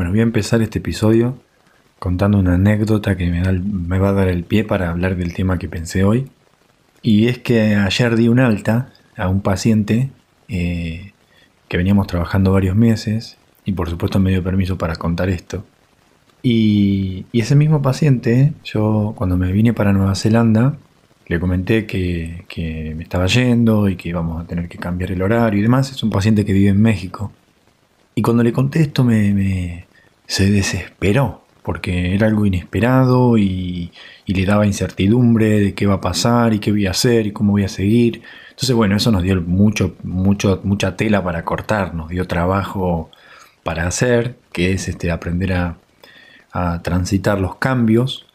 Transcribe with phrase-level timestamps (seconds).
[0.00, 1.36] Bueno, voy a empezar este episodio
[1.98, 5.68] contando una anécdota que me, va a dar el pie para hablar del tema que
[5.68, 6.30] pensé hoy.
[7.02, 10.10] Y es que ayer di un alta a un paciente
[10.48, 11.12] eh,
[11.68, 13.36] que veníamos trabajando varios meses
[13.66, 15.66] y por supuesto me dio permiso para contar esto.
[16.42, 20.78] Y, ese mismo paciente, yo cuando me vine para Nueva Zelanda,
[21.26, 25.20] le comenté que, que, me estaba yendo y que íbamos a tener que cambiar el
[25.20, 25.90] horario y demás.
[25.90, 27.32] Es un paciente que vive en México.
[28.14, 29.86] Y cuando le conté esto me,
[30.30, 33.90] se desesperó, porque era algo inesperado y,
[34.26, 37.50] le daba incertidumbre de qué va a pasar y qué voy a hacer y cómo
[37.50, 38.22] voy a seguir.
[38.50, 43.10] Entonces, bueno, eso nos dio mucho, mucho, mucha tela para cortar, nos dio trabajo
[43.64, 45.78] para hacer, que es este, aprender a,
[46.82, 48.26] transitar los cambios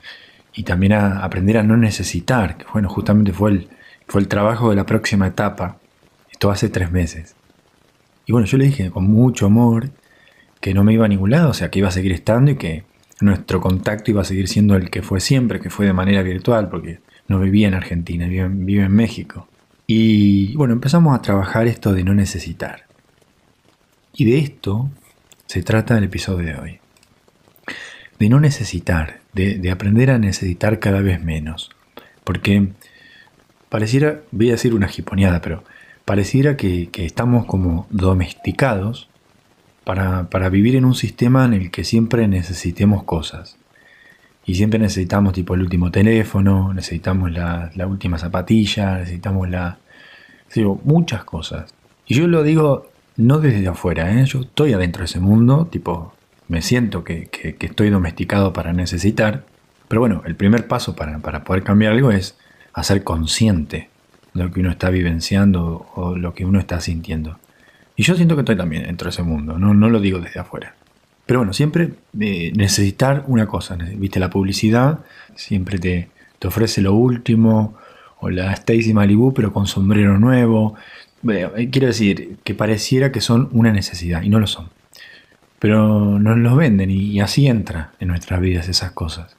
[0.53, 3.69] y también a aprender a no necesitar, que bueno, justamente fue el,
[4.07, 5.77] fue el trabajo de la próxima etapa.
[6.29, 7.35] Esto hace tres meses.
[8.25, 9.91] Y bueno, yo le dije con mucho amor
[10.65, 12.55] que no me iba a ningún lado, o sea, que iba a seguir estando y
[12.55, 12.85] que
[13.21, 16.69] nuestro contacto iba a seguir siendo el que fue siempre, que fue de manera virtual,
[16.69, 19.47] porque no vivía en Argentina, vive, en México.
[19.85, 22.87] Y bueno, empezamos a trabajar esto de no necesitar.
[24.11, 24.89] Y de esto
[25.45, 26.79] se trata el episodio de hoy.
[28.17, 31.69] De no necesitar, de, aprender a necesitar cada vez menos.
[32.23, 32.69] Porque
[33.69, 35.63] pareciera, voy a decir una jiponeada, pero
[36.05, 39.09] pareciera que, estamos como domesticados
[39.85, 43.57] para, vivir en un sistema en el que siempre necesitemos cosas.
[44.45, 49.77] Y siempre necesitamos tipo el último teléfono, necesitamos la, última zapatilla, necesitamos la...
[50.53, 51.73] Digo, muchas cosas.
[52.07, 54.25] Y yo lo digo no desde afuera, ¿eh?
[54.25, 56.13] yo estoy adentro de ese mundo, tipo,
[56.47, 59.45] me siento que, estoy domesticado para necesitar.
[59.87, 62.37] Pero bueno, el primer paso para, para poder cambiar algo es
[62.73, 63.89] hacer consciente
[64.33, 67.37] lo que uno está vivenciando o lo que uno está sintiendo.
[67.95, 70.39] Y yo siento que estoy también dentro de ese mundo, no, no lo digo desde
[70.39, 70.75] afuera.
[71.25, 74.99] Pero bueno, siempre eh, necesitar una cosa, viste la publicidad,
[75.35, 76.09] siempre te,
[76.39, 77.75] te ofrece lo último,
[78.19, 80.75] o la Stacy Malibu pero con sombrero nuevo.
[81.27, 84.69] Eh, quiero decir, que pareciera que son una necesidad, y no lo son.
[85.59, 89.35] Pero nos los venden y así entra en nuestras vidas esas cosas.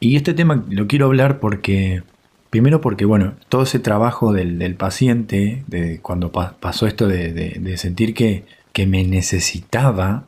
[0.00, 2.02] Y este tema lo quiero hablar porque
[2.50, 8.44] Primero porque, bueno, todo ese trabajo del, paciente, de cuando pasó esto de, sentir que,
[8.86, 10.24] me necesitaba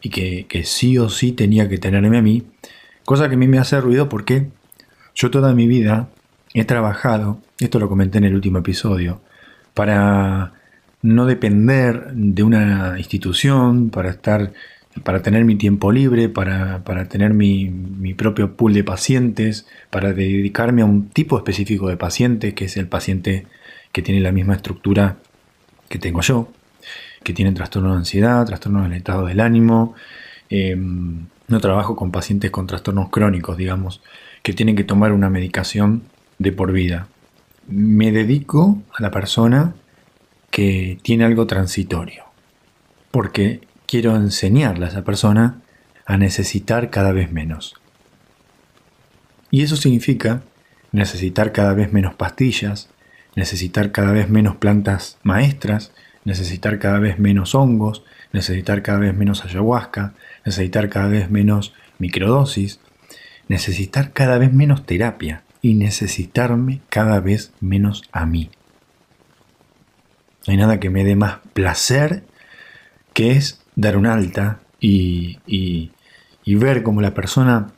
[0.00, 2.44] y que, sí o sí tenía que tenerme a mí,
[3.04, 4.48] cosa que a mí me hace ruido porque
[5.14, 6.08] yo toda mi vida
[6.54, 9.20] he trabajado, esto lo comenté en el último episodio,
[9.74, 10.52] para
[11.02, 14.52] no depender de una institución, para estar
[15.04, 20.84] para tener mi tiempo libre, para, tener mi, propio pool de pacientes, para dedicarme a
[20.84, 23.46] un tipo específico de paciente, que es el paciente
[23.92, 25.16] que tiene la misma estructura
[25.88, 26.48] que tengo yo,
[27.22, 29.94] que tiene trastorno de ansiedad, trastorno del estado del ánimo.
[30.48, 34.02] Em, no trabajo con pacientes con trastornos crónicos, digamos,
[34.42, 36.02] que tienen que tomar una medicación
[36.38, 37.08] de por vida.
[37.68, 39.74] Me dedico a la persona
[40.50, 42.24] que tiene algo transitorio,
[43.10, 45.62] porque quiero enseñarle a esa persona
[46.06, 47.74] a necesitar cada vez menos.
[49.50, 50.42] Y eso significa
[50.92, 52.88] necesitar cada vez menos pastillas,
[53.34, 55.90] necesitar cada vez menos plantas maestras,
[56.24, 60.14] necesitar cada vez menos hongos, necesitar cada vez menos ayahuasca,
[60.46, 62.78] necesitar cada vez menos microdosis,
[63.48, 68.50] necesitar cada vez menos terapia y necesitarme cada vez menos a mí.
[70.46, 72.22] No hay nada que me dé más placer
[73.12, 75.90] que es dar un alta y,
[76.46, 77.68] ver cómo la persona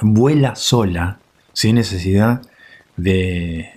[0.00, 1.18] vuela sola
[1.52, 2.42] sin necesidad
[2.96, 3.70] de,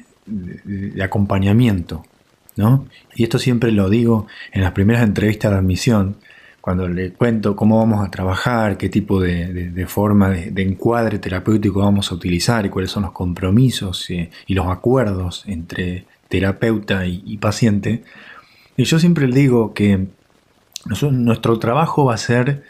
[1.02, 2.04] acompañamiento.
[2.56, 2.88] ¿no?
[3.16, 6.18] Y esto siempre lo digo en las primeras entrevistas de admisión,
[6.60, 12.12] cuando le cuento cómo vamos a trabajar, qué tipo de, forma de, encuadre terapéutico vamos
[12.12, 18.04] a utilizar y cuáles son los compromisos y, los acuerdos entre terapeuta y, y paciente.
[18.78, 20.08] Y yo siempre le digo que
[20.86, 22.64] nuestro trabajo va a ser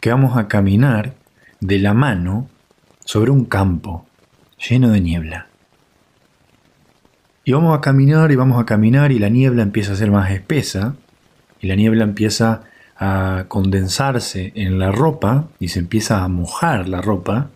[0.00, 1.14] que vamos a caminar
[1.60, 2.48] de la mano
[3.04, 4.06] sobre un campo
[4.68, 5.46] lleno de niebla.
[7.44, 10.30] Y vamos a caminar y vamos a caminar y la niebla empieza a ser más
[10.30, 10.94] espesa
[11.60, 12.62] y la niebla empieza
[12.96, 17.48] a condensarse en la ropa y se empieza a mojar la ropa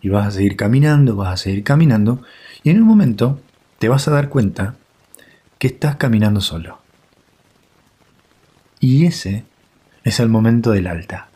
[0.00, 2.22] y vas a seguir caminando, vas a seguir caminando
[2.62, 3.40] y en un momento
[3.78, 4.74] te vas a dar cuenta
[5.58, 6.85] que estás caminando solo.
[8.80, 9.44] Y ese
[10.04, 11.28] es el momento del alta.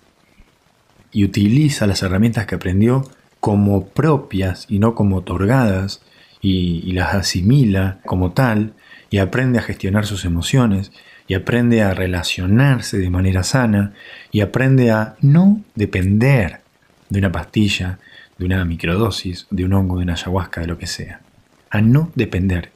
[1.12, 3.08] Y utiliza las herramientas que aprendió
[3.40, 6.02] como propias y no como otorgadas,
[6.42, 8.74] y, las asimila como tal,
[9.10, 10.92] y aprende a gestionar sus emociones,
[11.26, 13.92] y aprende a relacionarse de manera sana
[14.32, 16.60] y aprende a no depender
[17.08, 18.00] de una pastilla,
[18.36, 21.20] de una microdosis, de un hongo, de una ayahuasca, de lo que sea.
[21.70, 22.72] A no depender.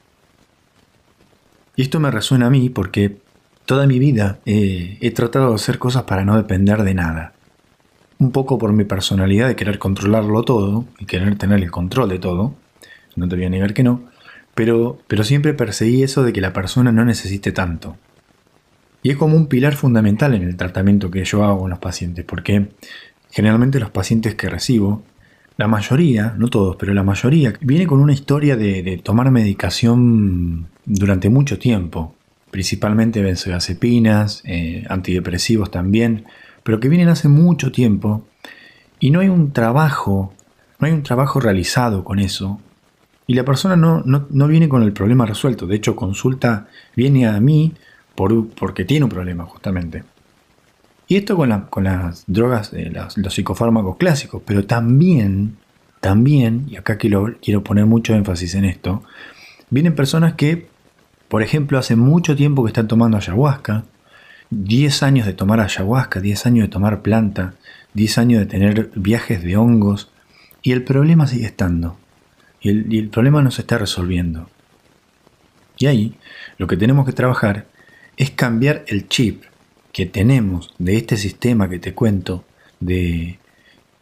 [1.75, 3.17] Y esto me resuena a mí porque
[3.65, 7.33] toda mi vida he tratado de hacer cosas para no depender de nada.
[8.17, 12.19] Un poco por mi personalidad de querer controlarlo todo y querer tener el control de
[12.19, 12.55] todo.
[13.15, 14.03] No te voy a negar que no.
[14.53, 17.97] Pero, pero siempre perseguí eso de que la persona no necesite tanto.
[19.05, 22.25] Y es como un pilar fundamental en el tratamiento que yo hago con los pacientes,
[22.25, 22.69] porque
[23.29, 25.03] generalmente los pacientes que recibo,
[25.57, 31.29] la mayoría, no todos, pero la mayoría, viene con una historia de, tomar medicación durante
[31.29, 32.14] mucho tiempo,
[32.55, 36.23] principalmente benzodiazepinas, eh, antidepresivos también,
[36.63, 38.25] pero que vienen hace mucho tiempo
[38.97, 40.33] y no hay un trabajo,
[40.79, 42.61] no hay un trabajo realizado con eso.
[43.27, 47.37] Y la persona no, no, viene con el problema resuelto, de hecho consulta, viene a
[47.41, 47.73] mí
[48.15, 50.05] por, porque tiene un problema justamente.
[51.09, 52.71] Y esto con, con las drogas,
[53.17, 55.57] los psicofármacos clásicos, pero también
[55.99, 59.01] también, y acá quiero, quiero poner mucho énfasis en esto,
[59.71, 60.67] vienen personas que,
[61.27, 63.83] por ejemplo, hace mucho tiempo que están tomando ayahuasca,
[64.51, 67.55] 10 años de tomar ayahuasca, 10 años de tomar planta,
[67.93, 70.11] 10 años de tener viajes de hongos,
[70.61, 71.97] y el problema sigue estando.
[72.61, 74.49] Y el, problema no se está resolviendo.
[75.77, 76.15] Y ahí
[76.57, 77.67] lo que tenemos que trabajar
[78.17, 79.43] es cambiar el chip
[79.91, 82.43] que tenemos de este sistema que te cuento
[82.79, 83.37] de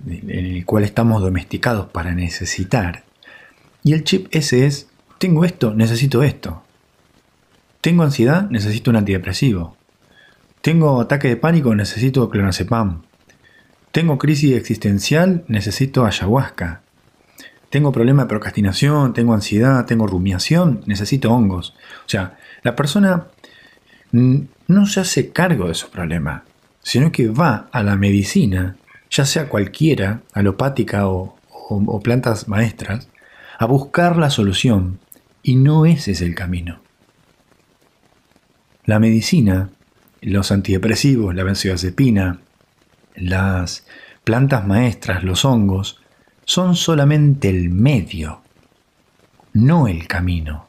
[0.08, 3.04] en el cual estamos domesticados para necesitar.
[3.84, 4.88] Y el chip ese es,
[5.18, 6.63] tengo esto, necesito esto.
[7.84, 9.76] Tengo ansiedad, necesito un antidepresivo.
[10.62, 13.02] Tengo ataque de pánico, necesito clonazepam.
[13.92, 16.82] Tengo crisis existencial, necesito ayahuasca.
[17.70, 21.76] Tengo problema de procrastinación, tengo ansiedad, tengo rumiación, necesito hongos.
[22.06, 23.26] O sea, la persona
[24.14, 26.44] no se hace cargo de esos problemas,
[26.84, 28.78] sino que va a la medicina
[29.12, 31.36] ya sea cualquiera, alopática o,
[32.02, 33.10] plantas maestras,
[33.60, 35.00] a buscar la solución,
[35.44, 36.80] y no ese es el camino.
[38.86, 39.70] La medicina,
[40.22, 42.40] los antidepresivos, la benzodiazepina,
[43.16, 43.86] las
[44.24, 46.00] plantas maestras, los hongos,
[46.46, 48.42] son solamente el medio,
[49.54, 50.68] no el camino.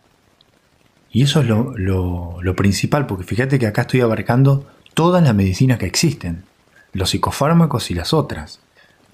[1.11, 5.79] Y eso es lo, lo, principal, porque fíjate que acá estoy abarcando todas las medicinas
[5.79, 6.45] que existen
[6.93, 8.61] los psicofármacos y las otras.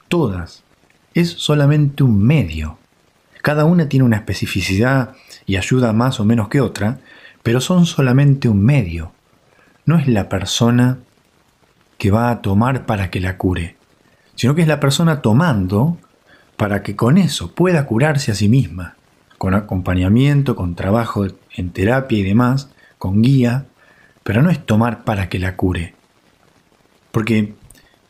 [0.08, 0.62] Todas.
[1.14, 2.79] Es solamente un medio.
[3.43, 5.14] Cada una tiene una especificidad
[5.46, 7.00] y ayuda más o menos que otra,
[7.43, 9.13] pero son solamente un medio.
[9.87, 10.99] No es la persona
[11.99, 13.77] que va a tomar para que la cure,
[14.35, 15.99] sino que es la persona tomando
[16.57, 18.97] para que con eso pueda curarse a sí misma,
[19.39, 21.27] con acompañamiento, con trabajo
[21.57, 23.67] en terapia y demás, con guía,
[24.23, 25.95] pero no es tomar para que la cure.
[27.11, 27.55] Porque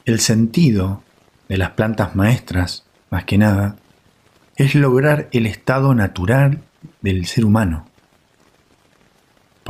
[0.04, 1.02] el sentido
[1.48, 3.76] de las plantas maestras, más que nada,
[4.56, 6.62] es lograr el estado natural
[7.00, 7.86] del ser humano.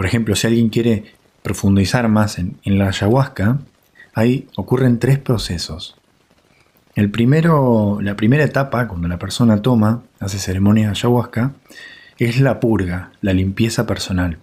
[0.00, 1.04] Por ejemplo, si alguien quiere
[1.42, 3.58] profundizar más en, la ayahuasca,
[4.14, 5.94] ahí ocurren tres procesos.
[6.94, 11.52] El primero, la primera etapa, cuando la persona toma, hace ceremonia de ayahuasca,
[12.16, 14.38] es la purga, la limpieza personal.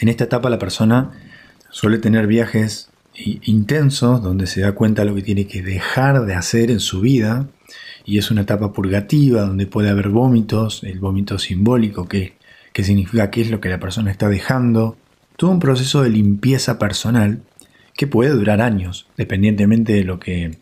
[0.00, 1.12] En esta etapa la persona
[1.70, 6.34] suele tener viajes intensos donde se da cuenta de lo que tiene que dejar de
[6.34, 7.46] hacer en su vida
[8.04, 12.34] y es una etapa purgativa donde puede haber vómitos, el vómito simbólico que,
[12.76, 14.98] que significa qué es lo que la persona está dejando,
[15.38, 17.40] todo un proceso de limpieza personal
[17.94, 20.58] que puede durar años, dependientemente de lo que,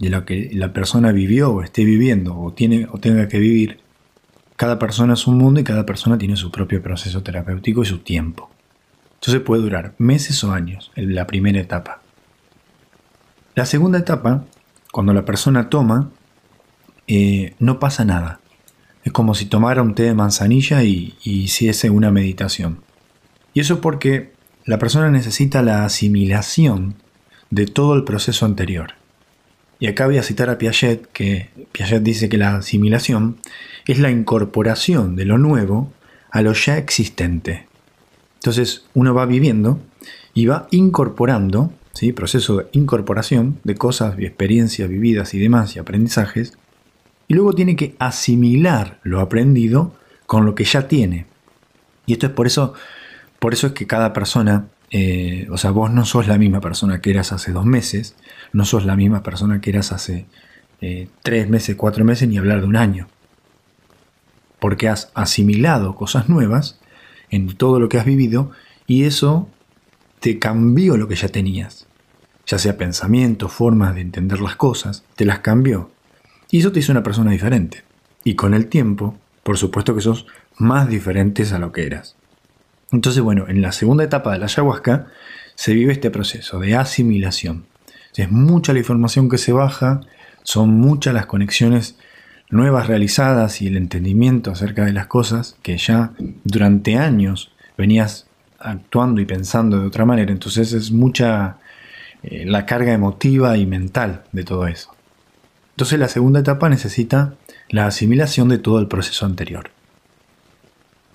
[0.00, 3.78] de lo que la persona vivió o esté viviendo o, tiene, o tenga que vivir.
[4.56, 7.98] Cada persona es un mundo y cada persona tiene su propio proceso terapéutico y su
[7.98, 8.50] tiempo.
[9.14, 12.02] Entonces puede durar meses o años, en la primera etapa.
[13.54, 14.44] La segunda etapa,
[14.90, 16.10] cuando la persona toma,
[17.06, 18.40] eh, no pasa nada.
[19.08, 22.80] Es como si tomara un té de manzanilla y, hiciese una meditación.
[23.54, 24.32] Y eso porque
[24.66, 26.94] la persona necesita la asimilación
[27.48, 28.96] de todo el proceso anterior.
[29.80, 33.38] Y acá voy a citar a Piaget, que Piaget dice que la asimilación
[33.86, 35.90] es la incorporación de lo nuevo
[36.30, 37.66] a lo ya existente.
[38.34, 39.80] Entonces uno va viviendo
[40.34, 42.12] y va incorporando, ¿sí?
[42.12, 46.57] proceso de incorporación de cosas experiencias vividas y demás y aprendizajes,
[47.28, 49.94] y luego tiene que asimilar lo aprendido
[50.26, 51.26] con lo que ya tiene.
[52.06, 52.72] Y esto es por eso,
[53.38, 57.02] por eso es que cada persona, eh, o sea, vos no sos la misma persona
[57.02, 58.16] que eras hace dos meses,
[58.54, 60.26] no sos la misma persona que eras hace
[60.80, 63.08] eh, tres meses, cuatro meses, ni hablar de un año.
[64.58, 66.80] Porque has asimilado cosas nuevas
[67.28, 68.50] en todo lo que has vivido
[68.86, 69.50] y eso
[70.20, 71.86] te cambió lo que ya tenías.
[72.46, 75.90] Ya sea pensamientos, formas de entender las cosas, te las cambió.
[76.50, 77.82] Y eso te hizo una persona diferente.
[78.24, 80.26] Y con el tiempo, por supuesto que sos
[80.56, 82.16] más diferentes a lo que eras.
[82.90, 85.06] Entonces, bueno, en la segunda etapa de la ayahuasca
[85.54, 87.66] se vive este proceso de asimilación.
[88.16, 90.00] Es mucha la información que se baja,
[90.42, 91.96] son muchas las conexiones
[92.50, 96.12] nuevas realizadas y el entendimiento acerca de las cosas que ya
[96.42, 98.26] durante años venías
[98.58, 100.32] actuando y pensando de otra manera.
[100.32, 101.58] Entonces es mucha
[102.24, 104.90] eh, la carga emotiva y mental de todo eso.
[105.78, 107.34] Entonces la segunda etapa necesita
[107.68, 109.70] la asimilación de todo el proceso anterior.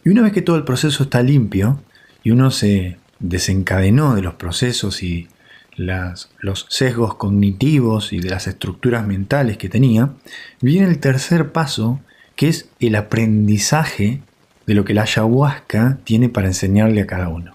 [0.05, 1.81] Y una vez que todo el proceso está limpio
[2.23, 5.27] y uno se desencadenó de los procesos y
[5.75, 10.13] los sesgos cognitivos y de las estructuras mentales que tenía,
[10.61, 11.99] viene el tercer paso,
[12.37, 14.21] que es el aprendizaje
[14.65, 17.53] de lo que la ayahuasca tiene para enseñarle a cada uno.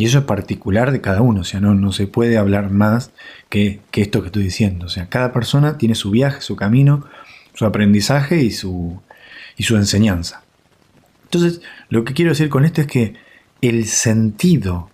[0.00, 3.10] Y eso es particular de cada uno, o sea, no, no se puede hablar más
[3.50, 4.86] que, que, esto que estoy diciendo.
[4.86, 7.04] O sea, cada persona tiene su viaje, su camino,
[7.52, 8.98] su aprendizaje y su,
[9.58, 10.42] y su enseñanza.
[11.24, 13.12] Entonces, lo que quiero decir con esto es que
[13.60, 14.88] el sentido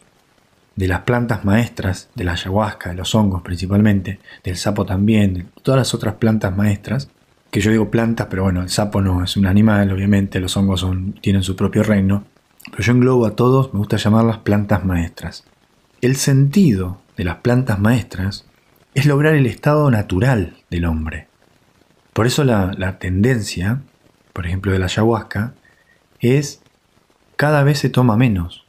[0.74, 5.46] de las plantas maestras, de la ayahuasca, de los hongos principalmente, del sapo también, de
[5.62, 7.10] todas las otras plantas maestras,
[7.52, 10.80] que yo digo plantas, pero bueno, el sapo no es un animal, obviamente, los hongos
[10.80, 12.24] son, tienen su propio reino,
[12.70, 15.44] pero yo englobo a todos, me gusta llamarlas plantas maestras.
[16.00, 18.46] El sentido de las plantas maestras
[18.94, 21.28] es lograr el estado natural del hombre.
[22.12, 23.82] Por eso la, la tendencia,
[24.32, 25.54] por ejemplo, de la ayahuasca,
[26.20, 26.62] es
[27.36, 28.64] cada vez se toma menos.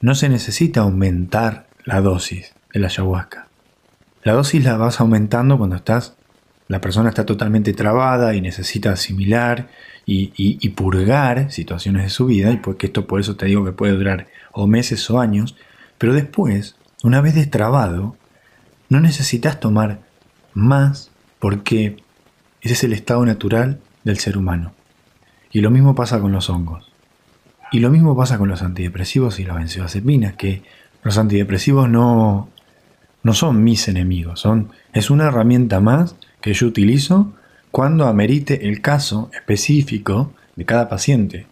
[0.00, 3.48] No se necesita aumentar la dosis de la ayahuasca.
[4.22, 6.16] La dosis la vas aumentando cuando estás,
[6.68, 9.68] la persona está totalmente trabada y necesita asimilar
[10.04, 13.94] y, purgar situaciones de su vida, y porque esto por eso te digo que puede
[13.94, 15.56] durar o meses o años,
[15.98, 18.16] pero después, una vez destrabado,
[18.88, 20.00] no necesitas tomar
[20.54, 21.96] más porque
[22.60, 24.72] ese es el estado natural del ser humano.
[25.50, 26.90] Y lo mismo pasa con los hongos.
[27.70, 30.62] Y lo mismo pasa con los antidepresivos y las benzodiazepinas, que
[31.02, 32.48] los antidepresivos no,
[33.22, 37.32] no son mis enemigos, son, es una herramienta más que yo utilizo
[37.70, 41.46] cuando amerite el caso específico de cada paciente.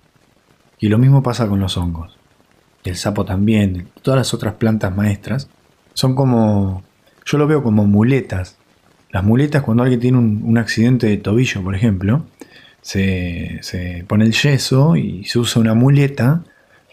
[0.78, 2.16] Y lo mismo pasa con los hongos.
[2.84, 5.48] El sapo también, todas las otras plantas maestras,
[5.94, 6.84] son como,
[7.24, 8.56] yo lo veo como muletas.
[9.10, 12.26] Las muletas cuando alguien tiene un, accidente de tobillo, por ejemplo,
[12.82, 13.60] se,
[14.06, 16.44] pone el yeso y se usa una muleta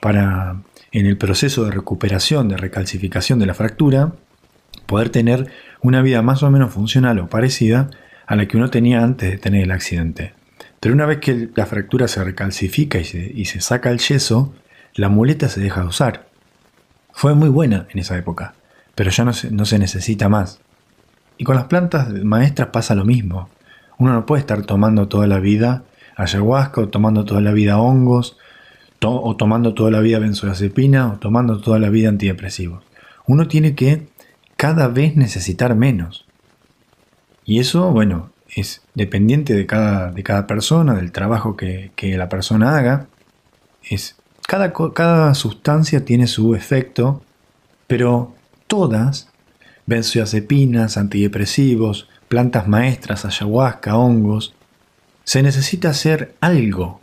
[0.01, 4.13] para, en el proceso de recuperación, de recalcificación de la fractura,
[4.85, 5.50] poder tener
[5.83, 7.91] una vida más o menos funcional o parecida
[8.25, 10.33] a la que uno tenía antes de tener el accidente.
[10.79, 14.53] Pero una vez que la fractura se recalcifica y se, saca el yeso,
[14.95, 16.27] la muleta se deja de usar.
[17.11, 18.55] Fue muy buena en esa época,
[18.95, 20.59] pero ya no se, no se necesita más.
[21.37, 23.49] Y con las plantas maestras pasa lo mismo.
[23.97, 25.83] Uno no puede estar tomando toda la vida
[26.15, 28.37] ayahuasca o tomando toda la vida hongos
[29.05, 32.83] o tomando toda la vida benzodiazepina o tomando toda la vida antidepresivos.
[33.25, 34.07] Uno tiene que
[34.63, 36.25] cada vez necesitar menos.
[37.43, 42.77] Y eso, bueno, es dependiente de cada, de cada persona, del trabajo que, la persona
[42.77, 43.08] haga.
[43.84, 44.15] Es,
[44.48, 47.22] cada, cada sustancia tiene su efecto,
[47.88, 48.34] pero
[48.67, 49.27] todas,
[49.86, 54.55] benzodiazepinas, antidepresivos, plantas maestras, ayahuasca, hongos,
[55.25, 57.01] se necesita hacer algo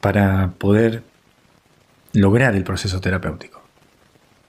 [0.00, 1.04] para poder
[2.12, 3.62] lograr el proceso terapéutico.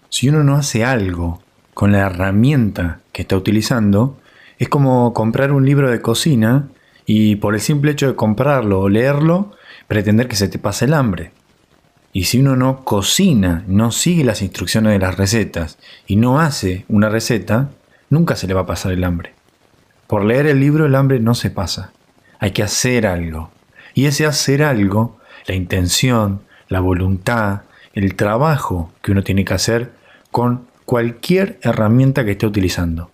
[0.09, 1.43] Si uno no hace algo
[1.77, 4.17] con la herramienta que está utilizando,
[4.57, 6.69] es como comprar un libro de cocina
[7.05, 9.51] y por el simple hecho de comprarlo o leerlo,
[9.87, 11.33] pretender que se te pase el hambre.
[12.13, 16.83] Y si uno no cocina, no sigue las instrucciones de las recetas y no hace
[16.87, 17.69] una receta,
[18.09, 19.35] nunca se le va a pasar el hambre.
[20.07, 21.91] Por leer el libro el hambre no se pasa.
[22.39, 23.51] Hay que hacer algo.
[23.93, 27.61] Y ese hacer algo, la intención, la voluntad,
[27.93, 29.91] el trabajo que uno tiene que hacer
[30.31, 33.11] con cualquier herramienta que esté utilizando,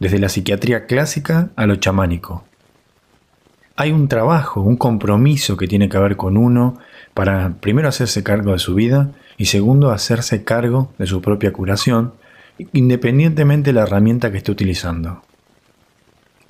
[0.00, 2.42] desde la psiquiatría clásica a lo chamánico.
[3.76, 6.80] Hay un trabajo, un compromiso que tiene que ver con uno
[7.14, 12.12] para primero hacerse cargo de su vida y segundo hacerse cargo de su propia curación,
[12.72, 15.22] independientemente de la herramienta que esté utilizando.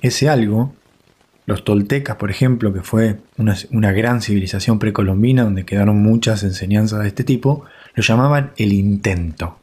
[0.01, 0.73] Ese algo,
[1.45, 7.09] los toltecas, por ejemplo, que fue una, gran civilización precolombina donde quedaron muchas enseñanzas de
[7.09, 7.63] este tipo,
[7.93, 9.59] lo llamaban el intento.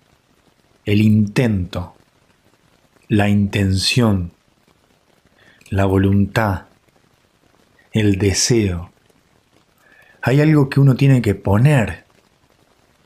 [0.85, 1.95] El intento,
[3.09, 4.33] la intención,
[5.69, 6.67] la voluntad,
[7.93, 8.91] el deseo.
[10.23, 12.05] Hay algo que uno tiene que poner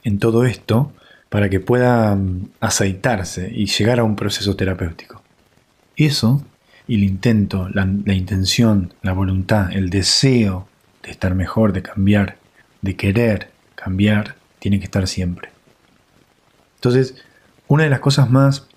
[0.02, 0.92] en todo esto
[1.28, 5.22] para que pueda mm, aceitarse y llegar a un proceso terapéutico.
[5.96, 6.44] Eso
[6.86, 10.68] y el intento, la, intención, la voluntad, el deseo
[11.02, 12.36] de estar mejor, de cambiar,
[12.82, 15.48] de querer cambiar, tiene que estar siempre.
[16.76, 17.16] Entonces,
[17.74, 18.68] una de las cosas más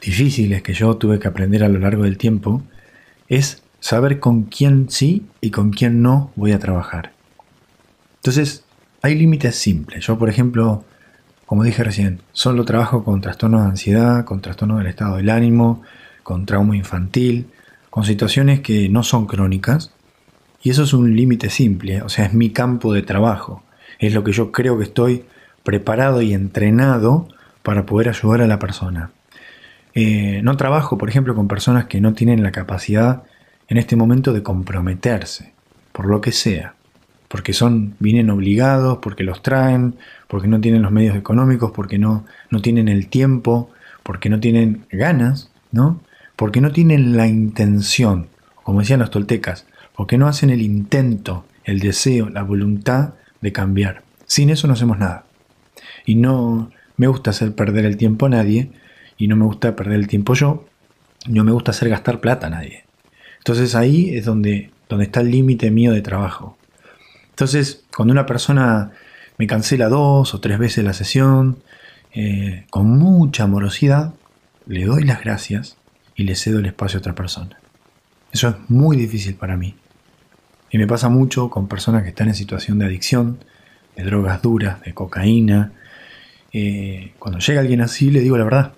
[0.00, 2.60] difíciles que yo tuve que aprender a lo largo del tiempo
[3.28, 7.12] es saber con quién sí y con quién no voy a trabajar.
[8.16, 8.64] Entonces,
[9.00, 10.04] hay límites simples.
[10.04, 10.84] Yo, por ejemplo,
[11.46, 15.82] como dije recién, solo trabajo con trastornos de ansiedad, con trastornos del estado del ánimo,
[16.24, 17.46] con trauma infantil,
[17.90, 19.92] con situaciones que no son crónicas.
[20.64, 23.62] Y eso es un límite simple, o sea, es mi campo de trabajo.
[24.00, 25.26] Es lo que yo creo que estoy
[25.62, 27.28] preparado y entrenado
[27.62, 29.10] para poder ayudar a la persona.
[29.94, 33.24] Eh, no trabajo, por ejemplo, con personas que no tienen la capacidad
[33.68, 35.52] en este momento de comprometerse,
[35.92, 36.74] por lo que sea,
[37.28, 39.96] porque son, vienen obligados, porque los traen,
[40.28, 43.70] porque no tienen los medios económicos, porque no, no tienen el tiempo,
[44.02, 46.00] porque no tienen ganas, ¿no?
[46.36, 48.28] Porque no tienen la intención,
[48.62, 54.02] como decían los toltecas, porque no hacen el intento, el deseo, la voluntad de cambiar.
[54.26, 55.24] Sin eso no hacemos nada.
[56.04, 58.70] Y no me gusta hacer perder el tiempo a nadie,
[59.16, 60.66] y no me gusta perder el tiempo yo,
[61.28, 62.84] no me gusta hacer gastar plata a nadie.
[63.38, 66.56] Entonces ahí es donde, donde está el límite mío de trabajo.
[67.30, 68.92] Entonces, cuando una persona
[69.38, 71.58] me cancela dos o tres veces la sesión,
[72.14, 74.14] eh, con mucha amorosidad,
[74.66, 75.76] le doy las gracias
[76.14, 77.58] y le cedo el espacio a otra persona.
[78.32, 79.74] Eso es muy difícil para mí.
[80.70, 83.38] Y me pasa mucho con personas que están en situación de adicción,
[83.96, 85.72] de drogas duras, de cocaína.
[86.52, 88.72] Eh, cuando llega alguien así, le digo la verdad.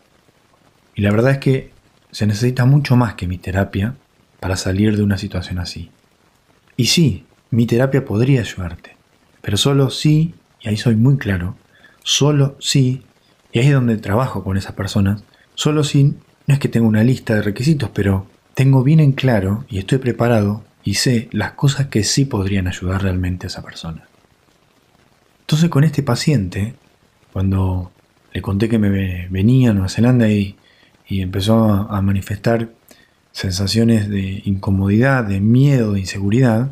[0.95, 1.71] Y la verdad es que
[2.11, 3.97] se necesita mucho más que mi terapia
[4.41, 5.91] para salir de una situación así.
[6.77, 8.97] Y sí, mi terapia podría ayudarte,
[9.41, 11.57] pero solo sí, y ahí soy muy claro,
[12.03, 13.03] solo sí,
[13.53, 15.23] y ahí es donde trabajo con esas personas,
[15.55, 16.15] solo sí,
[16.47, 19.99] no es que tenga una lista de requisitos, pero tengo bien en claro y estoy
[19.99, 24.07] preparado y sé las cosas que sí podrían ayudar realmente a esa persona.
[25.41, 26.75] Entonces con este paciente,
[27.35, 27.93] cuando
[28.33, 30.57] le conté que me venía a Nueva Zelanda y
[31.11, 32.71] empezó a manifestar
[33.35, 36.71] sensaciones de incomodidad, de miedo, de inseguridad,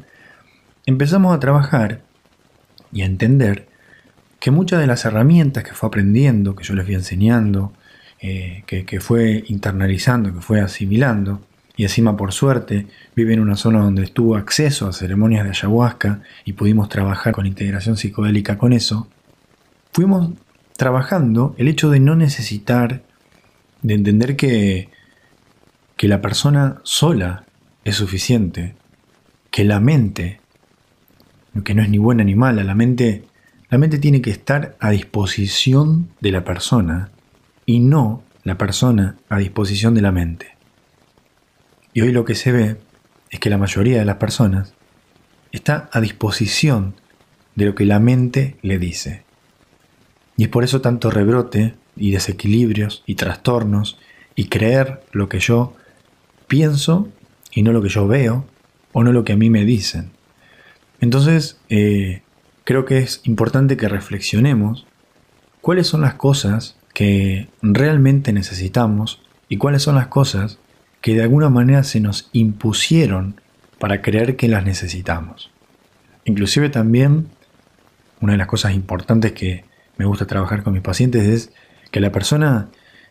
[0.87, 2.03] empezamos a trabajar
[2.93, 3.69] y a entender
[4.39, 7.73] que muchas de las herramientas que fue aprendiendo, que yo les fui enseñando,
[8.21, 11.43] eh, que, fue internalizando, que fue asimilando,
[11.77, 16.23] y encima por suerte vive en una zona donde estuvo acceso a ceremonias de ayahuasca
[16.45, 19.09] y pudimos trabajar con integración psicodélica con eso,
[19.93, 20.31] fuimos
[20.83, 23.05] trabajando el hecho de no necesitar
[23.83, 24.89] de entender que,
[25.97, 27.45] que la persona sola
[27.85, 28.75] es suficiente,
[29.53, 30.41] que la mente,
[31.65, 33.23] que no es ni buena ni mala, la mente,
[33.71, 37.13] la mente tiene que estar a disposición de la persona
[37.65, 40.57] y no la persona a disposición de la mente.
[41.93, 42.77] Y hoy lo que se ve
[43.31, 44.75] es que la mayoría de las personas
[45.53, 46.97] está a disposición
[47.55, 49.23] de lo que la mente le dice.
[50.43, 53.97] Y es por eso tanto rebrote y desequilibrios y trastornos
[54.35, 55.77] y creer lo que yo
[56.49, 57.09] pienso
[57.53, 58.45] y no lo que yo veo
[58.91, 60.11] o no lo que a mí me dicen.
[61.01, 62.23] Entonces, eh,
[62.65, 64.85] creo que es importante que reflexionemos
[65.61, 70.59] cuáles son las cosas que realmente necesitamos y cuáles son las cosas
[71.03, 73.41] que de alguna manera se nos impusieron
[73.79, 75.53] para creer que las necesitamos.
[76.25, 77.29] Inclusive también
[78.21, 79.71] una de las cosas importantes que
[80.03, 81.53] me gusta trabajar con mis pacientes es
[81.93, 82.71] que la persona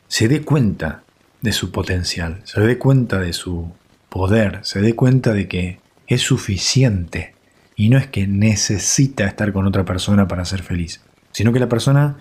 [0.10, 1.04] se dé cuenta
[1.40, 3.72] de su potencial, se dé cuenta de su
[4.10, 7.34] poder, se dé cuenta de que es suficiente
[7.78, 11.00] y no es que necesita estar con otra persona para ser feliz,
[11.32, 12.18] sino que la persona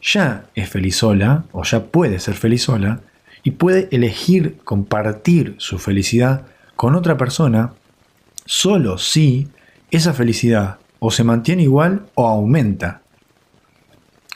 [0.00, 3.00] ya es feliz sola o ya puede ser feliz sola
[3.42, 7.74] y puede elegir compartir su felicidad con otra persona
[8.46, 9.48] solo si
[9.90, 13.03] esa felicidad o se mantiene igual o aumenta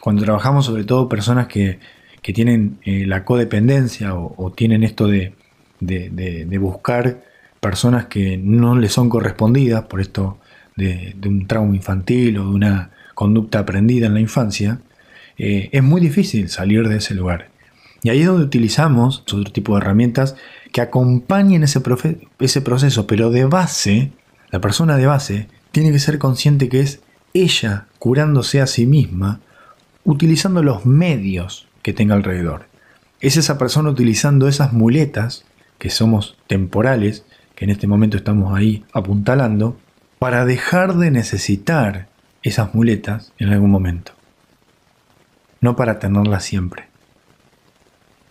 [0.00, 1.78] cuando trabajamos sobre todo personas que,
[2.22, 5.32] tienen eh, la codependencia o, tienen esto de,
[6.60, 7.22] buscar
[7.58, 10.38] personas que no les son correspondidas por esto
[10.76, 14.80] de, un trauma infantil o de una conducta aprendida en la infancia,
[15.38, 17.48] eh, es muy difícil salir de ese lugar.
[18.02, 20.36] Y ahí es donde utilizamos otro tipo de herramientas
[20.72, 21.80] que acompañen ese,
[22.38, 24.12] ese proceso, pero de base,
[24.50, 27.00] la persona de base tiene que ser consciente que es
[27.34, 29.40] ella curándose a sí misma
[30.08, 32.64] utilizando los medios que tenga alrededor.
[33.20, 35.44] Es esa persona utilizando esas muletas,
[35.76, 39.76] que somos temporales, que en este momento estamos ahí apuntalando,
[40.18, 42.08] para dejar de necesitar
[42.42, 44.12] esas muletas en algún momento.
[45.60, 46.84] no para tenerla siempre.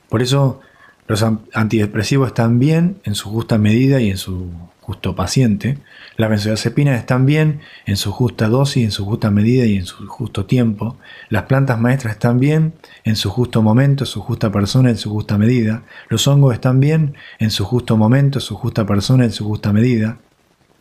[0.10, 0.62] Por eso
[1.08, 4.50] los antidepresivos están bien en su justa medida y en su
[4.88, 5.80] justo paciente.
[6.15, 10.08] Las benzodiazepinas están bien en su justa dosis, en su justa medida y en su
[10.08, 10.97] justo tiempo.
[11.28, 12.73] Las plantas maestras están bien
[13.04, 15.84] en su justo momento, en su justa persona, en su justa medida.
[16.08, 19.73] Los hongos están bien en su justo momento, en su justa persona, en su justa
[19.73, 20.19] medida.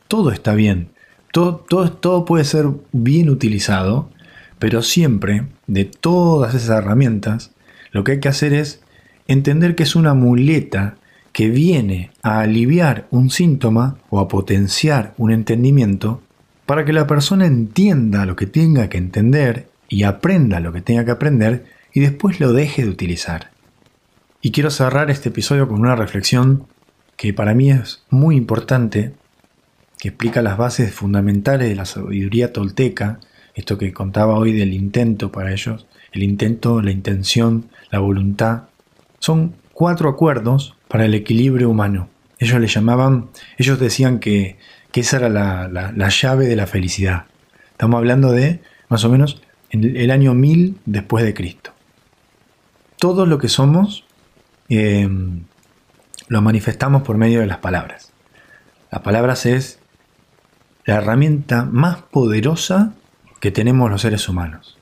[0.06, 0.90] Todo está bien.
[1.32, 4.08] Todo, todo, todo puede ser bien utilizado,
[4.60, 7.50] pero siempre de todas esas herramientas,
[7.90, 8.84] lo que hay que hacer es
[9.26, 10.96] entender que es una muleta
[11.36, 16.22] que viene a aliviar un síntoma o a potenciar un entendimiento
[16.64, 21.04] para que la persona entienda lo que tenga que entender y aprenda lo que tenga
[21.04, 23.50] que aprender y después lo deje de utilizar.
[24.40, 26.68] Y quiero cerrar este episodio con una reflexión
[27.18, 29.12] que para mí es muy importante,
[29.98, 33.20] que explica las bases fundamentales de la sabiduría tolteca,
[33.54, 38.70] esto que contaba hoy del intento para ellos, el intento, la intención, la voluntad.
[39.18, 42.08] Son cuatro acuerdos para el equilibrio humano.
[42.38, 44.58] Ellos le llamaban, ellos decían que,
[44.92, 47.26] esa era la, llave de la felicidad.
[47.72, 51.72] Estamos hablando de más o menos en el año 1000 después de Cristo.
[52.98, 54.04] Todo lo que somos
[54.70, 55.06] eh,
[56.28, 58.14] lo manifestamos por medio de las palabras.
[58.90, 59.80] Las palabras es
[60.86, 62.94] la herramienta más poderosa
[63.40, 64.75] que tenemos los seres humanos.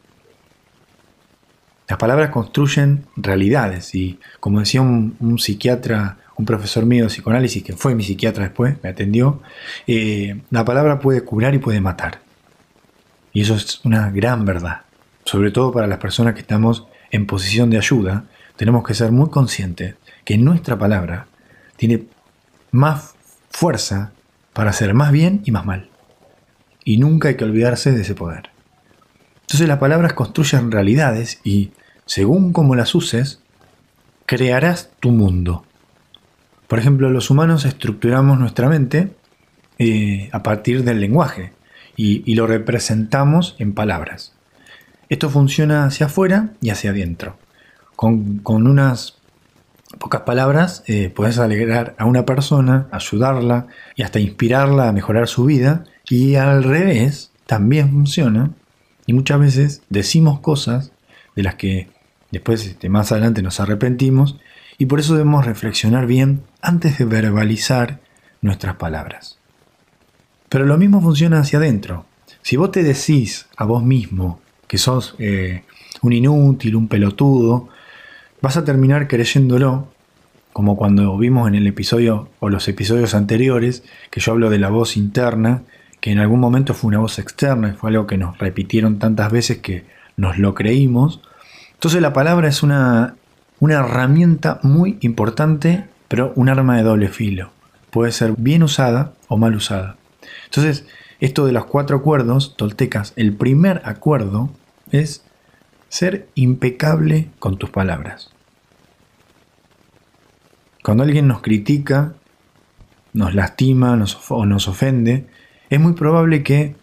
[1.89, 7.75] Las palabras construyen realidades y, como decía un, psiquiatra, un profesor mío de psicoanálisis, que
[7.75, 9.43] fue mi psiquiatra después, me atendió,
[9.87, 12.21] eh, la palabra puede curar y puede matar.
[13.33, 14.83] Y eso es una gran verdad.
[15.25, 18.25] Sobre todo para las personas que estamos en posición de ayuda,
[18.57, 21.27] tenemos que ser muy conscientes que nuestra palabra
[21.77, 22.05] tiene
[22.71, 23.15] más
[23.51, 24.13] fuerza
[24.53, 25.89] para hacer más bien y más mal.
[26.85, 28.54] Y nunca hay que olvidarse de ese poder.
[29.55, 31.71] Entonces las palabras construyen realidades y,
[32.07, 33.41] según cómo las uses,
[34.27, 35.65] crearás tu mundo.
[36.67, 39.13] Por ejemplo, los humanos estructuramos nuestra mente
[39.79, 41.53] eh, a partir del lenguaje
[41.95, 44.33] y, lo representamos en palabras.
[45.09, 47.37] Esto funciona hacia afuera y hacia adentro.
[47.95, 49.19] Con, unas
[50.01, 55.45] pocas palabras eh, puedes alegrar a una persona, ayudarla y hasta inspirarla a mejorar su
[55.45, 55.85] vida.
[56.09, 58.51] Y al revés, también funciona
[59.07, 60.93] y muchas veces decimos cosas
[61.37, 61.89] de las que
[62.31, 64.39] después este, más adelante nos arrepentimos
[64.79, 68.01] y por eso debemos reflexionar bien antes de verbalizar
[68.41, 69.39] nuestras palabras.
[70.49, 72.07] Pero lo mismo funciona hacia adentro.
[72.43, 75.65] Si vos te decís a vos mismo que sos eh,
[76.03, 77.69] un inútil, un pelotudo,
[78.41, 79.89] vas a terminar creyéndolo,
[80.53, 84.69] como cuando vimos en el episodio o los episodios anteriores, que yo hablo de la
[84.69, 85.63] voz interna,
[86.05, 89.61] que en algún momento fue una voz externa, fue algo que nos repitieron tantas veces
[89.61, 89.87] que
[90.19, 91.23] nos lo creímos.
[91.73, 93.15] Entonces la palabra es una,
[93.59, 97.53] una herramienta muy importante, pero un arma de doble filo.
[97.89, 99.97] Puede ser bien usada o mal usada.
[100.45, 100.85] Entonces,
[101.21, 104.51] esto de los cuatro acuerdos toltecas, el primer acuerdo
[104.93, 105.25] es
[105.89, 108.29] ser impecable con tus palabras.
[110.83, 112.13] Cuando alguien nos critica,
[113.15, 115.33] nos lastima o nos ofende,
[115.75, 116.77] es muy probable que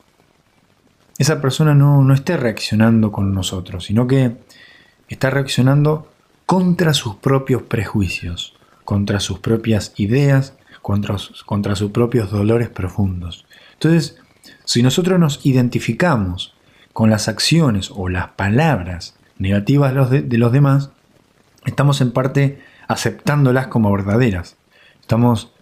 [1.18, 4.38] esa persona no, esté reaccionando con nosotros, sino que
[5.08, 6.12] está reaccionando
[6.46, 13.46] contra sus propios prejuicios, contra sus propias ideas, contra, contra sus propios dolores profundos.
[13.74, 14.18] Entonces,
[14.66, 16.54] si nosotros nos identificamos
[16.92, 20.90] con las acciones o las palabras negativas de los demás,
[21.66, 24.58] estamos en parte aceptándolas como verdaderas.
[25.00, 25.54] Estamos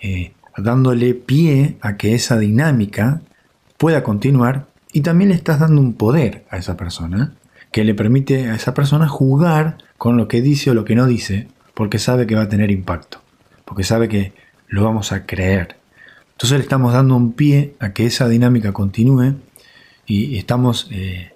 [0.00, 3.20] eh, dándole pie a que esa dinámica
[3.76, 7.34] pueda continuar y también le estás dando un poder a esa persona
[7.70, 11.06] que le permite a esa persona jugar con lo que dice o lo que no
[11.06, 13.20] dice porque sabe que va a tener impacto,
[13.64, 14.32] porque sabe que
[14.66, 15.76] lo vamos a creer.
[16.32, 19.34] Entonces le estamos dando un pie a que esa dinámica continúe
[20.06, 21.32] y estamos, eh,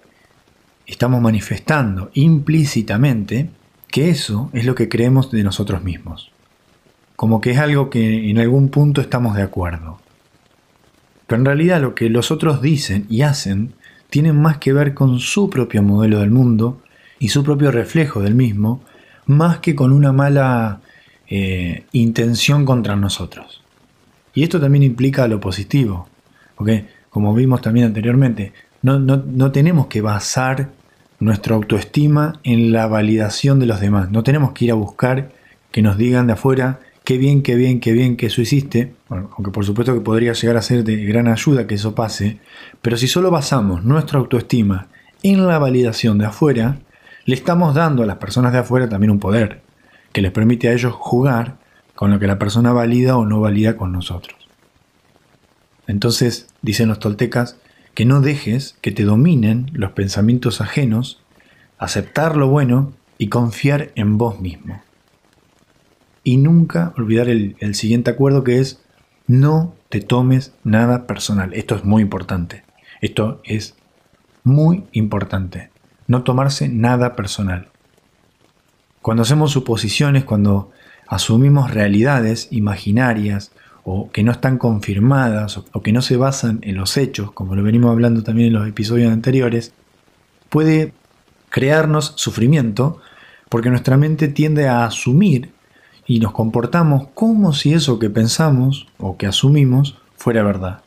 [0.85, 3.49] estamos manifestando implícitamente
[3.87, 6.32] que eso es lo que creemos de nosotros mismos
[7.15, 9.99] como que es algo que en algún punto estamos de acuerdo.
[11.27, 13.73] Pero en realidad lo que los otros dicen y hacen
[14.09, 16.81] tienen más que ver con su propio modelo del mundo
[17.19, 18.83] y su propio reflejo del mismo,
[19.25, 20.81] más que con una mala
[21.27, 23.63] eh, intención contra nosotros.
[24.35, 26.07] Y esto también implica lo positivo,
[26.55, 30.69] porque como vimos también anteriormente, no, no tenemos que basar
[31.19, 35.31] nuestra autoestima en la validación de los demás, no tenemos que ir a buscar
[35.71, 39.51] que nos digan de afuera qué bien, qué bien, qué bien que eso hiciste, aunque
[39.51, 42.39] por supuesto que podría llegar a ser de gran ayuda que eso pase,
[42.81, 44.87] pero si solo basamos nuestra autoestima
[45.21, 46.79] en la validación de afuera,
[47.25, 49.61] le estamos dando a las personas de afuera también un poder
[50.11, 51.57] que les permite a ellos jugar
[51.95, 54.37] con lo que la persona valida o no valida con nosotros.
[55.87, 57.57] Entonces, dicen los toltecas,
[57.93, 61.21] que no dejes que te dominen los pensamientos ajenos,
[61.77, 64.81] aceptar lo bueno y confiar en vos mismo.
[66.23, 68.81] Y nunca olvidar el, el siguiente acuerdo que es
[69.27, 71.53] no te tomes nada personal.
[71.53, 72.63] Esto es muy importante.
[73.01, 73.75] Esto es
[74.43, 75.69] muy importante.
[76.07, 77.69] No tomarse nada personal.
[79.01, 80.71] Cuando hacemos suposiciones, cuando
[81.07, 83.51] asumimos realidades imaginarias
[83.83, 87.63] o que no están confirmadas o, que no se basan en los hechos, como lo
[87.63, 89.73] venimos hablando también en los episodios anteriores,
[90.49, 90.93] puede
[91.49, 92.99] crearnos sufrimiento
[93.49, 95.52] porque nuestra mente tiende a asumir
[96.05, 100.81] y nos comportamos como si eso que pensamos o que asumimos fuera verdad.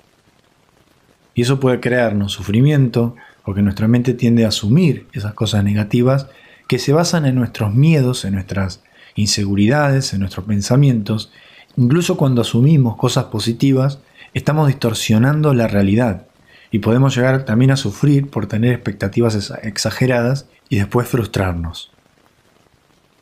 [1.35, 6.29] Y eso puede crearnos sufrimiento porque nuestra mente tiende a asumir esas cosas negativas
[6.69, 8.83] que se basan en nuestros miedos, en nuestras
[9.15, 11.31] inseguridades, en nuestros pensamientos
[11.77, 14.01] Incluso cuando asumimos cosas positivas,
[14.33, 16.27] estamos distorsionando la realidad
[16.71, 21.93] y podemos llegar también a sufrir por tener expectativas exageradas y después frustrarnos.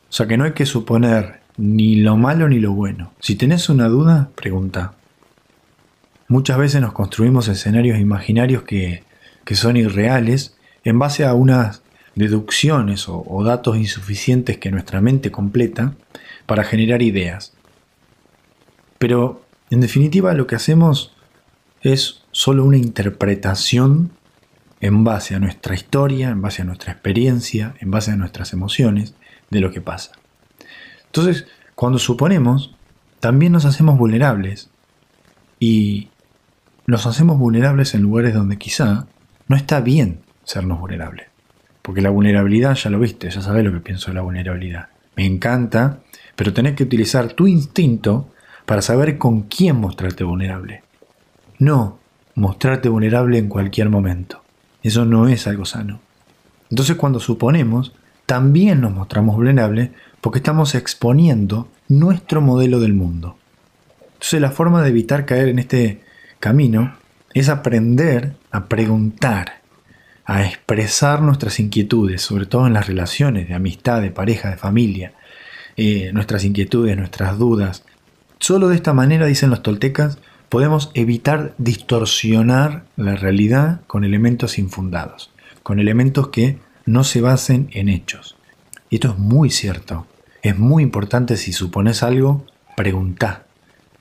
[0.09, 3.13] O sea que no hay que suponer ni lo malo ni lo bueno.
[3.19, 4.93] Si tenés una duda, pregunta.
[6.27, 9.03] Muchas veces nos construimos escenarios imaginarios que,
[9.51, 11.83] son irreales en base a unas
[12.15, 15.93] deducciones o datos insuficientes que nuestra mente completa
[16.47, 17.53] para generar ideas.
[18.97, 21.13] Pero en definitiva lo que hacemos
[21.81, 24.11] es solo una interpretación
[24.81, 29.15] en base a nuestra historia, en base a nuestra experiencia, en base a nuestras emociones
[29.49, 30.11] de lo que pasa.
[31.15, 32.75] Entonces, cuando suponemos,
[33.21, 34.69] también nos hacemos vulnerables
[35.61, 36.09] y
[36.87, 39.07] nos hacemos vulnerables en lugares donde quizá
[39.47, 41.27] no está bien sernos vulnerables.
[41.81, 44.89] Porque la vulnerabilidad, ya lo viste, ya sabes lo que pienso de la vulnerabilidad.
[45.15, 45.99] Me encanta,
[46.35, 48.29] pero tenés que utilizar tu instinto
[48.65, 50.83] para saber con quién mostrarte vulnerable.
[51.59, 51.97] No
[52.33, 54.43] mostrarte vulnerable en cualquier momento.
[54.83, 56.01] Eso no es algo sano.
[56.69, 57.93] Entonces cuando suponemos,
[58.25, 63.37] también nos mostramos vulnerables porque estamos exponiendo nuestro modelo del mundo.
[64.13, 66.01] Entonces la forma de evitar caer en este
[66.39, 66.95] camino
[67.33, 69.61] es aprender a preguntar,
[70.25, 75.13] a expresar nuestras inquietudes, sobre todo en las relaciones de amistad, de pareja, de familia,
[75.77, 77.83] eh, nuestras inquietudes, nuestras dudas,
[78.39, 85.31] Solo de esta manera, dicen los toltecas, podemos evitar distorsionar la realidad con elementos infundados,
[85.63, 88.34] con elementos que no se basen en hechos.
[88.95, 90.07] Esto es muy cierto.
[90.41, 92.45] Es muy importante si supones algo,
[92.77, 93.45] preguntá.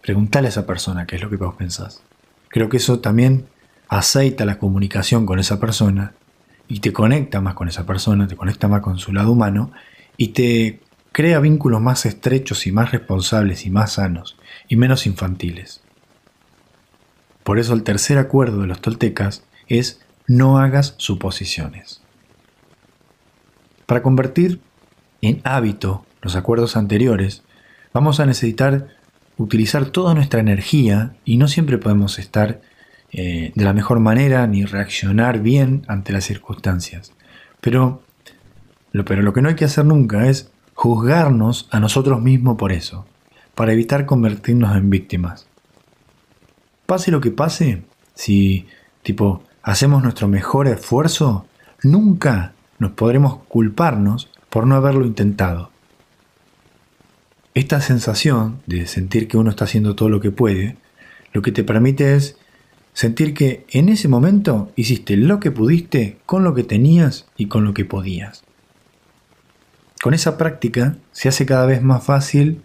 [0.01, 2.05] Preguntale a esa persona qué es lo que vos pensás.
[2.47, 3.49] Creo que eso también
[3.89, 6.13] aceita la comunicación con esa persona
[6.69, 9.73] y te conecta más con esa persona, te conecta más con su lado humano
[10.17, 10.79] y te
[11.11, 14.37] crea vínculos más estrechos y más responsables y más sanos
[14.69, 15.81] y menos infantiles.
[17.43, 22.01] Por eso el tercer acuerdo de los toltecas es no hagas suposiciones.
[23.87, 24.61] Para convertir
[25.29, 27.43] en hábito los acuerdos anteriores,
[27.93, 28.89] vamos a necesitar
[29.39, 32.61] utilizar toda nuestra energía y no siempre podemos estar
[33.11, 37.13] eh, de la mejor manera ni reaccionar bien ante las circunstancias.
[37.61, 38.03] Pero
[38.93, 42.73] lo, pero lo que no hay que hacer nunca es juzgarnos a nosotros mismos por
[42.73, 43.07] eso,
[43.55, 45.47] para evitar convertirnos en víctimas.
[46.85, 47.83] Pase lo que pase,
[48.15, 48.67] si
[49.03, 51.47] tipo hacemos nuestro mejor esfuerzo,
[51.83, 55.73] nunca nos podremos culparnos por no haberlo intentado.
[57.55, 60.77] Esta sensación de sentir que uno está haciendo todo lo que puede,
[61.33, 62.39] lo que te permite es
[62.93, 67.65] sentir que en ese momento hiciste lo que pudiste con lo que tenías y con
[67.65, 68.45] lo que podías.
[70.01, 72.63] Con esa práctica se hace cada vez más fácil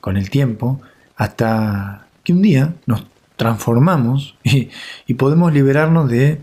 [0.00, 0.80] con el tiempo
[1.14, 6.40] hasta que un día nos transformamos y, podemos liberarnos de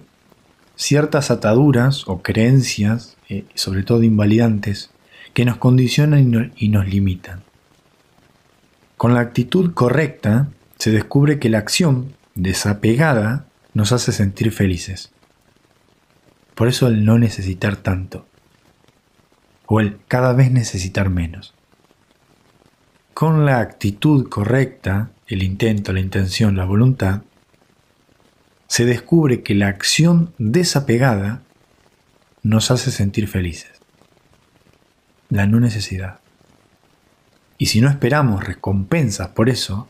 [0.75, 4.91] ciertas ataduras o creencias, eh, sobre todo invalidantes,
[5.33, 7.43] que nos condicionan y nos limitan.
[8.97, 15.11] Con la actitud correcta se descubre que la acción desapegada nos hace sentir felices.
[16.55, 18.25] Por eso el no necesitar tanto
[19.65, 21.53] o el cada vez necesitar menos.
[23.13, 27.21] Con la actitud correcta, el intento, la intención, la voluntad,
[28.67, 31.41] se descubre que la acción desapegada
[32.43, 33.71] nos hace sentir felices.
[35.29, 36.19] La no necesidad.
[37.57, 39.87] Y si no esperamos recompensas por eso,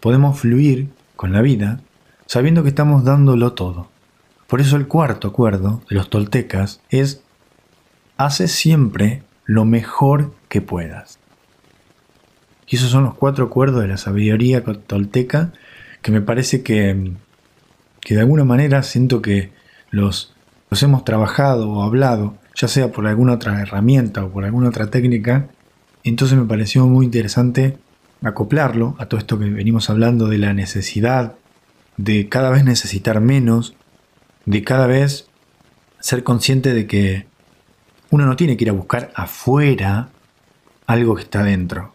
[0.00, 1.80] podemos fluir con la vida
[2.26, 3.88] sabiendo que estamos dándolo todo.
[4.46, 7.22] Por eso el cuarto acuerdo de los toltecas es
[8.16, 11.18] hace siempre lo mejor que puedas.
[12.66, 15.52] Y esos son los cuatro acuerdos de la sabiduría tolteca
[16.02, 17.12] que me parece que,
[18.04, 19.50] que de alguna manera siento que
[19.90, 20.34] los,
[20.70, 24.88] los hemos trabajado o hablado, ya sea por alguna otra herramienta o por alguna otra
[24.90, 25.48] técnica,
[26.04, 27.78] entonces me pareció muy interesante
[28.22, 31.34] acoplarlo a todo esto que venimos hablando de la necesidad
[31.96, 33.74] de cada vez necesitar menos,
[34.44, 35.28] de cada vez
[36.00, 37.26] ser consciente de que
[38.10, 40.10] uno no tiene que ir a buscar afuera
[40.86, 41.94] algo que está dentro.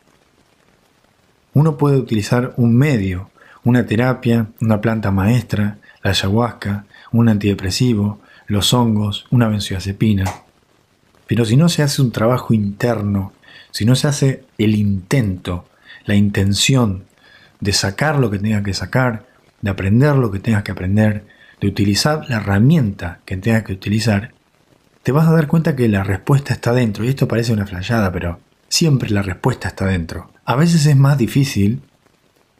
[1.54, 3.30] Uno puede utilizar un medio,
[3.64, 10.26] una terapia, una planta maestra, la ayahuasca, un antidepresivo, los hongos, una benzodiazepina.
[11.28, 13.34] Pero si no se hace un trabajo interno,
[13.72, 15.66] si no se hace el intento,
[16.06, 17.06] la intención
[17.60, 19.26] de sacar lo que tenga que sacar,
[19.62, 21.26] de aprender lo que tengas que aprender,
[21.62, 24.32] de utilizar la herramienta que tengas que utilizar,
[25.04, 27.04] te vas a dar cuenta que la respuesta está dentro.
[27.04, 30.32] Y esto parece una flayada, pero siempre la respuesta está dentro.
[30.46, 31.82] A veces es más difícil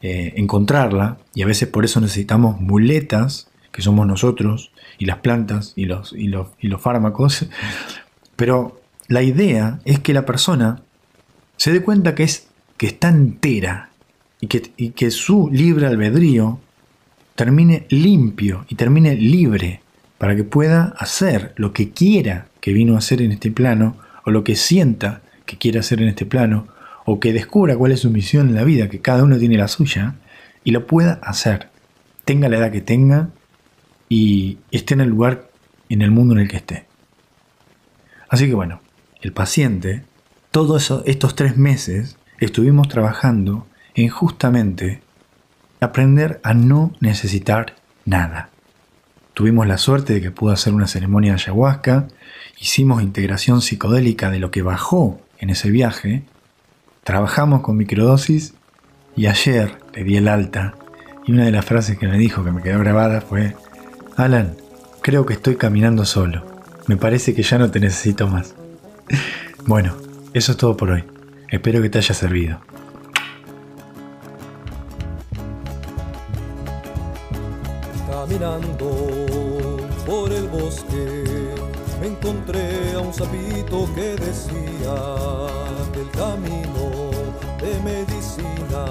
[0.02, 5.72] eh, encontrarla y a veces por eso necesitamos muletas, que somos nosotros, y las plantas
[5.76, 7.46] y los, y los, y los fármacos.
[8.36, 10.82] Pero la idea es que la persona
[11.56, 13.90] se dé cuenta que, es, que está entera
[14.40, 16.60] y que, y que su libre albedrío
[17.34, 19.82] termine limpio y termine libre
[20.16, 24.30] para que pueda hacer lo que quiera que vino a hacer en este plano o
[24.30, 26.66] lo que sienta que quiere hacer en este plano
[27.04, 29.68] o que descubra cuál es su misión en la vida, que cada uno tiene la
[29.68, 30.16] suya
[30.64, 31.68] y lo pueda hacer,
[32.24, 33.30] tenga la edad que tenga
[34.08, 35.50] y esté en el lugar,
[35.88, 36.86] en el mundo en el que esté.
[38.28, 38.80] Así que bueno,
[39.22, 40.04] el paciente,
[40.50, 45.02] todos estos tres meses estuvimos trabajando en justamente
[45.80, 48.50] aprender a no necesitar nada.
[49.34, 52.08] Tuvimos la suerte de que pudo hacer una ceremonia de ayahuasca,
[52.58, 56.24] hicimos integración psicodélica de lo que bajó en ese viaje,
[57.10, 58.54] trabajamos con microdosis
[59.16, 60.76] y ayer le di el alta
[61.26, 63.56] y una de las frases que me dijo que me quedó grabada fue,
[64.16, 64.54] Alan,
[65.02, 66.46] creo que estoy caminando solo,
[66.86, 68.54] me parece que ya no te necesito más.
[69.66, 69.96] bueno,
[70.34, 71.02] eso es todo por hoy,
[71.48, 72.60] espero que te haya servido.
[82.00, 84.94] Me encontré a un sapito que decía
[85.92, 87.10] que el camino
[87.60, 88.84] de medicina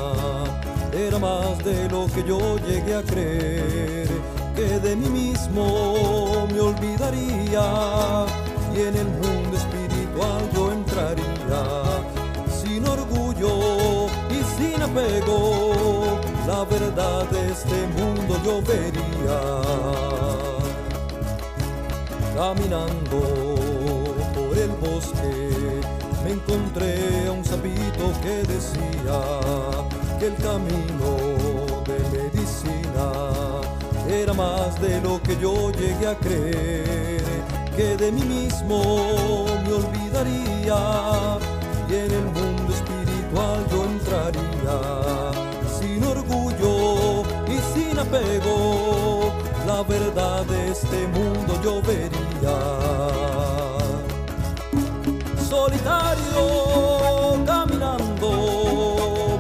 [0.94, 4.10] era más de lo que yo llegué a creer,
[4.56, 8.26] que de mí mismo me olvidaría
[8.76, 11.64] y en el mundo espiritual yo entraría
[12.62, 20.09] sin orgullo y sin apego la verdad de este mundo yo vería.
[22.40, 23.20] Caminando
[24.34, 25.82] por el bosque
[26.24, 29.20] me encontré a un sapito que decía
[30.18, 31.18] que el camino
[31.86, 33.12] de medicina
[34.08, 37.22] era más de lo que yo llegué a creer,
[37.76, 41.38] que de mí mismo me olvidaría
[41.90, 45.30] y en el mundo espiritual yo entraría
[46.10, 49.34] orgullo y sin apego,
[49.66, 52.29] la verdad de este mundo yo vería.
[55.50, 56.44] Solitario
[57.46, 58.30] caminando,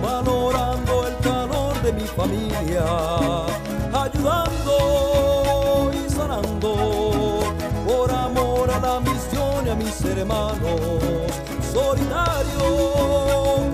[0.02, 2.84] valorando el calor de mi familia,
[3.94, 4.74] ayudando
[5.94, 7.40] y sanando,
[7.88, 10.82] por amor a la misión y a mis hermanos.
[11.72, 12.68] Solitario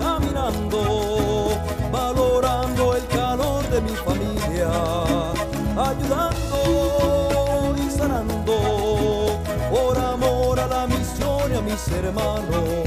[0.00, 1.48] caminando,
[1.90, 4.70] valorando el calor de mi familia,
[5.76, 7.25] ayudando
[12.08, 12.85] a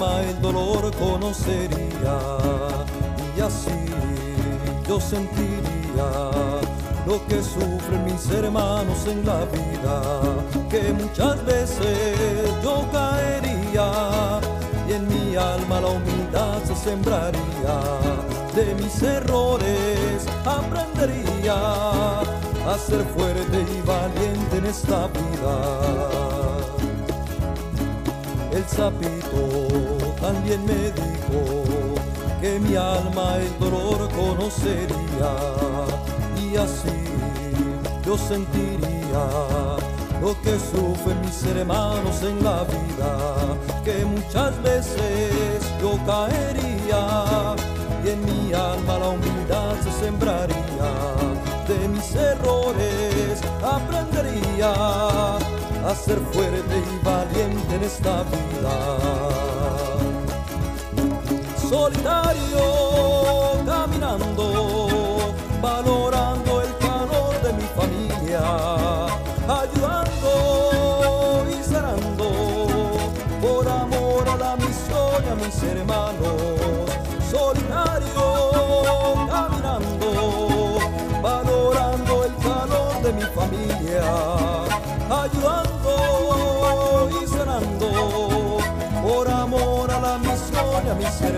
[0.00, 2.18] el dolor conocería
[3.36, 3.70] y así
[4.88, 6.30] yo sentiría
[7.06, 10.22] lo que sufren mis hermanos en la vida,
[10.70, 12.18] que muchas veces
[12.62, 14.40] yo caería
[14.88, 17.76] y en mi alma la humildad se sembraría,
[18.54, 21.56] de mis errores aprendería
[22.66, 26.29] a ser fuerte y valiente en esta vida.
[28.76, 29.42] Sapito
[30.20, 31.64] también me dijo
[32.40, 35.32] que mi alma el dolor conocería
[36.40, 37.04] y así
[38.04, 39.24] yo sentiría
[40.20, 47.54] lo que sufren mis hermanos en la vida, que muchas veces yo caería
[48.04, 50.58] y en mi alma la humildad se sembraría.
[51.66, 55.38] De mis errores aprendería
[55.86, 58.74] a ser fuerte y valiente en esta vida.
[61.68, 62.64] Solitario
[63.64, 66.49] caminando, valorando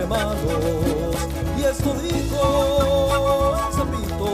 [0.03, 0.05] Y
[1.63, 4.27] esto dijo el sapito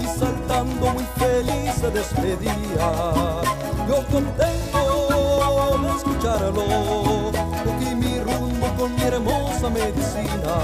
[0.00, 2.88] y saltando muy feliz se despedía.
[3.88, 4.82] Yo contento
[5.82, 6.66] de escucharlo,
[7.64, 10.54] porque mi rumbo con mi hermosa medicina,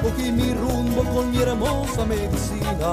[0.00, 2.90] cogí mi rumbo con mi hermosa medicina.